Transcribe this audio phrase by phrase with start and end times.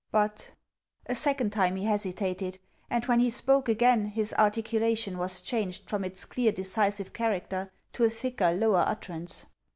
[0.11, 0.53] But'
[1.05, 2.57] A second time he hesitated;
[2.89, 8.05] and, when he spoke again, his articulation was changed from its clear decisive character to
[8.05, 9.45] a thicker lower utterance.